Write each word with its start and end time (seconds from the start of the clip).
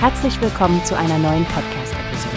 Herzlich 0.00 0.40
willkommen 0.40 0.84
zu 0.84 0.96
einer 0.96 1.18
neuen 1.18 1.44
Podcast-Episode. 1.46 2.36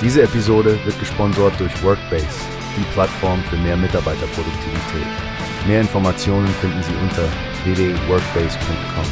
Diese 0.00 0.22
Episode 0.22 0.78
wird 0.84 0.96
gesponsert 1.00 1.58
durch 1.58 1.82
Workbase, 1.82 2.28
die 2.76 2.84
Plattform 2.92 3.42
für 3.50 3.56
mehr 3.56 3.76
Mitarbeiterproduktivität. 3.76 5.06
Mehr 5.66 5.80
Informationen 5.80 6.46
finden 6.46 6.80
Sie 6.84 6.94
unter 7.02 7.24
www.workbase.com. 7.64 9.04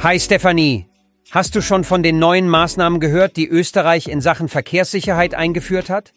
Hi 0.00 0.20
Stefanie, 0.20 0.86
hast 1.32 1.56
du 1.56 1.60
schon 1.60 1.82
von 1.82 2.04
den 2.04 2.20
neuen 2.20 2.48
Maßnahmen 2.48 3.00
gehört, 3.00 3.36
die 3.36 3.48
Österreich 3.48 4.06
in 4.06 4.20
Sachen 4.20 4.48
Verkehrssicherheit 4.48 5.34
eingeführt 5.34 5.90
hat? 5.90 6.12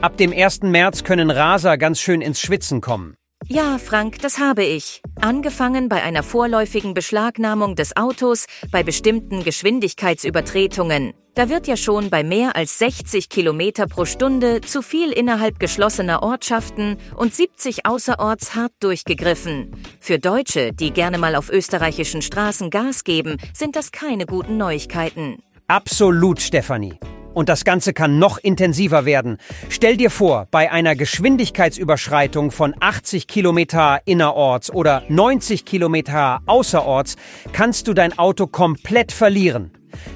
Ab 0.00 0.16
dem 0.16 0.32
1. 0.32 0.62
März 0.62 1.04
können 1.04 1.30
Raser 1.30 1.78
ganz 1.78 2.00
schön 2.00 2.20
ins 2.20 2.40
Schwitzen 2.40 2.80
kommen. 2.80 3.16
Ja, 3.48 3.78
Frank, 3.78 4.18
das 4.22 4.38
habe 4.38 4.64
ich. 4.64 5.02
Angefangen 5.20 5.88
bei 5.88 6.02
einer 6.02 6.24
vorläufigen 6.24 6.94
Beschlagnahmung 6.94 7.76
des 7.76 7.96
Autos 7.96 8.46
bei 8.72 8.82
bestimmten 8.82 9.44
Geschwindigkeitsübertretungen. 9.44 11.14
Da 11.36 11.48
wird 11.48 11.68
ja 11.68 11.76
schon 11.76 12.10
bei 12.10 12.24
mehr 12.24 12.56
als 12.56 12.78
60 12.78 13.28
Kilometer 13.28 13.86
pro 13.86 14.04
Stunde 14.04 14.62
zu 14.62 14.82
viel 14.82 15.12
innerhalb 15.12 15.60
geschlossener 15.60 16.24
Ortschaften 16.24 16.96
und 17.14 17.34
70 17.34 17.86
außerorts 17.86 18.56
hart 18.56 18.72
durchgegriffen. 18.80 19.70
Für 20.00 20.18
Deutsche, 20.18 20.72
die 20.72 20.90
gerne 20.90 21.18
mal 21.18 21.36
auf 21.36 21.48
österreichischen 21.48 22.22
Straßen 22.22 22.70
Gas 22.70 23.04
geben, 23.04 23.36
sind 23.54 23.76
das 23.76 23.92
keine 23.92 24.26
guten 24.26 24.56
Neuigkeiten. 24.56 25.40
Absolut, 25.68 26.40
Stefanie. 26.40 26.98
Und 27.36 27.50
das 27.50 27.66
Ganze 27.66 27.92
kann 27.92 28.18
noch 28.18 28.38
intensiver 28.38 29.04
werden. 29.04 29.36
Stell 29.68 29.98
dir 29.98 30.08
vor, 30.10 30.48
bei 30.50 30.72
einer 30.72 30.96
Geschwindigkeitsüberschreitung 30.96 32.50
von 32.50 32.74
80 32.80 33.26
Kilometer 33.26 34.00
innerorts 34.06 34.72
oder 34.72 35.02
90 35.10 35.66
Kilometer 35.66 36.40
außerorts 36.46 37.16
kannst 37.52 37.88
du 37.88 37.92
dein 37.92 38.18
Auto 38.18 38.46
komplett 38.46 39.12
verlieren. 39.12 39.70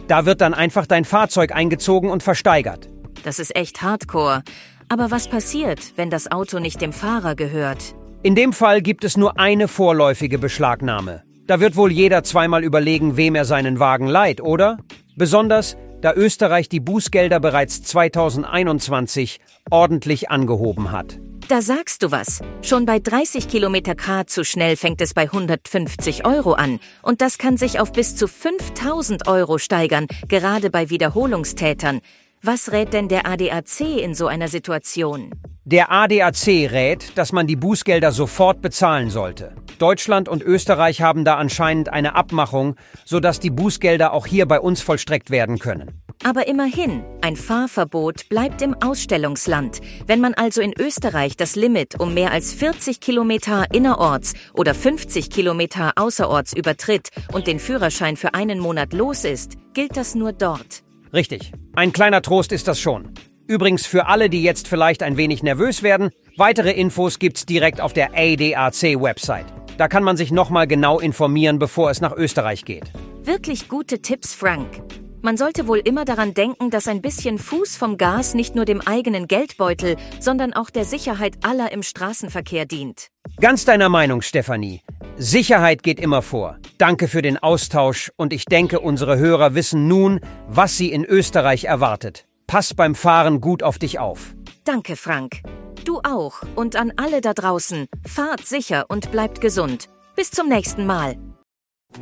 Da 0.08 0.24
wird 0.24 0.40
dann 0.40 0.54
einfach 0.54 0.86
dein 0.86 1.04
Fahrzeug 1.04 1.54
eingezogen 1.54 2.08
und 2.08 2.22
versteigert. 2.22 2.88
Das 3.22 3.38
ist 3.38 3.54
echt 3.54 3.82
hardcore. 3.82 4.42
Aber 4.88 5.10
was 5.10 5.28
passiert, 5.28 5.92
wenn 5.96 6.08
das 6.08 6.32
Auto 6.32 6.58
nicht 6.58 6.80
dem 6.80 6.94
Fahrer 6.94 7.34
gehört? 7.34 7.94
In 8.22 8.34
dem 8.34 8.54
Fall 8.54 8.80
gibt 8.80 9.04
es 9.04 9.18
nur 9.18 9.38
eine 9.38 9.68
vorläufige 9.68 10.38
Beschlagnahme. 10.38 11.22
Da 11.46 11.60
wird 11.60 11.76
wohl 11.76 11.92
jeder 11.92 12.22
zweimal 12.22 12.64
überlegen, 12.64 13.18
wem 13.18 13.34
er 13.34 13.44
seinen 13.44 13.78
Wagen 13.78 14.06
leiht, 14.06 14.40
oder? 14.40 14.78
Besonders, 15.16 15.76
da 16.00 16.14
Österreich 16.14 16.68
die 16.68 16.80
Bußgelder 16.80 17.40
bereits 17.40 17.82
2021 17.82 19.40
ordentlich 19.70 20.30
angehoben 20.30 20.90
hat. 20.90 21.18
Da 21.48 21.62
sagst 21.62 22.04
du 22.04 22.12
was. 22.12 22.40
Schon 22.62 22.86
bei 22.86 23.00
30 23.00 23.48
Kilometer 23.48 23.96
K 23.96 24.24
zu 24.24 24.44
schnell 24.44 24.76
fängt 24.76 25.00
es 25.00 25.14
bei 25.14 25.22
150 25.22 26.24
Euro 26.24 26.52
an. 26.52 26.78
Und 27.02 27.20
das 27.20 27.38
kann 27.38 27.56
sich 27.56 27.80
auf 27.80 27.92
bis 27.92 28.14
zu 28.14 28.28
5000 28.28 29.26
Euro 29.26 29.58
steigern, 29.58 30.06
gerade 30.28 30.70
bei 30.70 30.90
Wiederholungstätern. 30.90 32.02
Was 32.42 32.70
rät 32.70 32.92
denn 32.92 33.08
der 33.08 33.26
ADAC 33.26 33.80
in 33.80 34.14
so 34.14 34.28
einer 34.28 34.46
Situation? 34.46 35.32
Der 35.64 35.90
ADAC 35.90 36.46
rät, 36.70 37.12
dass 37.16 37.32
man 37.32 37.46
die 37.46 37.56
Bußgelder 37.56 38.12
sofort 38.12 38.62
bezahlen 38.62 39.10
sollte. 39.10 39.54
Deutschland 39.80 40.28
und 40.28 40.42
Österreich 40.42 41.00
haben 41.00 41.24
da 41.24 41.36
anscheinend 41.36 41.88
eine 41.90 42.14
Abmachung, 42.14 42.76
sodass 43.06 43.40
die 43.40 43.50
Bußgelder 43.50 44.12
auch 44.12 44.26
hier 44.26 44.46
bei 44.46 44.60
uns 44.60 44.82
vollstreckt 44.82 45.30
werden 45.30 45.58
können. 45.58 46.02
Aber 46.22 46.46
immerhin, 46.46 47.02
ein 47.22 47.34
Fahrverbot 47.34 48.28
bleibt 48.28 48.60
im 48.60 48.74
Ausstellungsland. 48.74 49.80
Wenn 50.06 50.20
man 50.20 50.34
also 50.34 50.60
in 50.60 50.74
Österreich 50.78 51.34
das 51.34 51.56
Limit 51.56 51.98
um 51.98 52.12
mehr 52.12 52.30
als 52.30 52.52
40 52.52 53.00
Kilometer 53.00 53.64
innerorts 53.72 54.34
oder 54.52 54.74
50 54.74 55.30
Kilometer 55.30 55.92
außerorts 55.96 56.52
übertritt 56.52 57.08
und 57.32 57.46
den 57.46 57.58
Führerschein 57.58 58.18
für 58.18 58.34
einen 58.34 58.58
Monat 58.58 58.92
los 58.92 59.24
ist, 59.24 59.54
gilt 59.72 59.96
das 59.96 60.14
nur 60.14 60.34
dort. 60.34 60.82
Richtig. 61.14 61.52
Ein 61.74 61.92
kleiner 61.92 62.20
Trost 62.20 62.52
ist 62.52 62.68
das 62.68 62.78
schon. 62.78 63.14
Übrigens 63.46 63.86
für 63.86 64.06
alle, 64.06 64.28
die 64.28 64.42
jetzt 64.42 64.68
vielleicht 64.68 65.02
ein 65.02 65.16
wenig 65.16 65.42
nervös 65.42 65.82
werden, 65.82 66.10
weitere 66.36 66.70
Infos 66.70 67.18
gibt's 67.18 67.46
direkt 67.46 67.80
auf 67.80 67.94
der 67.94 68.10
ADAC-Website. 68.14 69.59
Da 69.80 69.88
kann 69.88 70.04
man 70.04 70.18
sich 70.18 70.30
nochmal 70.30 70.66
genau 70.66 71.00
informieren, 71.00 71.58
bevor 71.58 71.88
es 71.88 72.02
nach 72.02 72.14
Österreich 72.14 72.66
geht. 72.66 72.92
Wirklich 73.22 73.66
gute 73.66 74.02
Tipps, 74.02 74.34
Frank. 74.34 74.82
Man 75.22 75.38
sollte 75.38 75.66
wohl 75.66 75.78
immer 75.78 76.04
daran 76.04 76.34
denken, 76.34 76.68
dass 76.68 76.86
ein 76.86 77.00
bisschen 77.00 77.38
Fuß 77.38 77.78
vom 77.78 77.96
Gas 77.96 78.34
nicht 78.34 78.54
nur 78.54 78.66
dem 78.66 78.82
eigenen 78.82 79.26
Geldbeutel, 79.26 79.96
sondern 80.18 80.52
auch 80.52 80.68
der 80.68 80.84
Sicherheit 80.84 81.38
aller 81.44 81.72
im 81.72 81.82
Straßenverkehr 81.82 82.66
dient. 82.66 83.06
Ganz 83.40 83.64
deiner 83.64 83.88
Meinung, 83.88 84.20
Stefanie. 84.20 84.82
Sicherheit 85.16 85.82
geht 85.82 85.98
immer 85.98 86.20
vor. 86.20 86.58
Danke 86.76 87.08
für 87.08 87.22
den 87.22 87.38
Austausch 87.38 88.12
und 88.16 88.34
ich 88.34 88.44
denke, 88.44 88.80
unsere 88.80 89.16
Hörer 89.16 89.54
wissen 89.54 89.88
nun, 89.88 90.20
was 90.46 90.76
sie 90.76 90.92
in 90.92 91.06
Österreich 91.06 91.64
erwartet. 91.64 92.26
Pass 92.46 92.74
beim 92.74 92.94
Fahren 92.94 93.40
gut 93.40 93.62
auf 93.62 93.78
dich 93.78 93.98
auf. 93.98 94.34
Danke, 94.66 94.96
Frank. 94.96 95.40
Du 95.84 96.00
auch 96.02 96.42
und 96.56 96.74
an 96.76 96.92
alle 96.96 97.20
da 97.20 97.34
draußen. 97.34 97.86
Fahrt 98.06 98.46
sicher 98.46 98.86
und 98.88 99.10
bleibt 99.10 99.40
gesund. 99.40 99.88
Bis 100.14 100.30
zum 100.30 100.48
nächsten 100.48 100.86
Mal. 100.86 101.16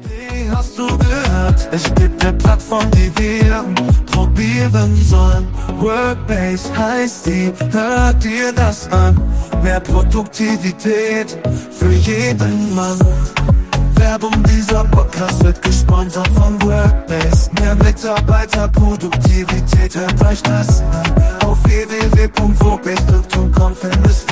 Wie 0.03 0.51
hast 0.51 0.79
du 0.79 0.87
gehört? 0.99 1.67
Es 1.73 1.85
gibt 1.95 2.23
eine 2.23 2.37
Plattform, 2.37 2.91
die 2.91 3.11
wir 3.17 3.65
probieren 4.13 4.95
sollen. 4.97 5.49
Workbase 5.79 6.77
heißt 6.77 7.25
die, 7.27 7.51
hört 7.71 8.23
dir 8.23 8.53
das 8.53 8.87
an. 8.91 9.17
Mehr 9.63 9.81
Produktivität 9.81 11.39
für 11.71 11.91
jeden 11.93 12.75
Mann. 12.75 12.99
Werbung, 13.95 14.43
dieser 14.45 14.85
Podcast 14.85 15.43
wird 15.43 15.63
gesponsert 15.63 16.29
von 16.29 16.61
Workbase. 16.63 17.51
Mehr 17.61 17.75
Mitarbeiterproduktivität, 17.77 19.97
hört 19.97 20.23
euch 20.25 20.43
das 20.43 20.83
an. 20.83 21.15
Auf 21.45 21.59
www.wobase.com 21.65 23.18
findest 23.81 23.99
du 23.99 23.99
alles, 23.99 24.09
was 24.09 24.28